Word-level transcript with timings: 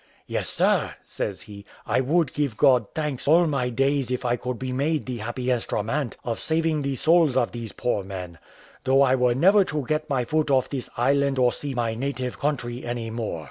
Yes, 0.25 0.49
sir," 0.49 0.95
says 1.05 1.41
he, 1.41 1.63
"I 1.85 1.99
would 2.01 2.33
give 2.33 2.57
God 2.57 2.87
thanks 2.95 3.27
all 3.27 3.45
my 3.45 3.69
days 3.69 4.09
if 4.09 4.25
I 4.25 4.35
could 4.35 4.57
be 4.57 4.71
made 4.73 5.05
the 5.05 5.17
happy 5.19 5.51
instrument 5.51 6.17
of 6.23 6.39
saving 6.39 6.81
the 6.81 6.95
souls 6.95 7.37
of 7.37 7.51
those 7.51 7.71
poor 7.71 8.03
men, 8.03 8.39
though 8.83 9.03
I 9.03 9.13
were 9.13 9.35
never 9.35 9.63
to 9.65 9.85
get 9.85 10.09
my 10.09 10.25
foot 10.25 10.49
off 10.49 10.69
this 10.69 10.89
island 10.97 11.37
or 11.37 11.53
see 11.53 11.75
my 11.75 11.93
native 11.93 12.39
country 12.39 12.83
any 12.83 13.11
more. 13.11 13.39